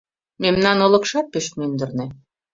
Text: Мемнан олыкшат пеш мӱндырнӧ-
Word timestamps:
Мемнан 0.41 0.77
олыкшат 0.85 1.27
пеш 1.33 1.45
мӱндырнӧ- 1.57 2.05